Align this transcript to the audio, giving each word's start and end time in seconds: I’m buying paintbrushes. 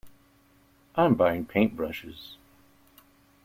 I’m 0.95 1.13
buying 1.13 1.45
paintbrushes. 1.45 2.35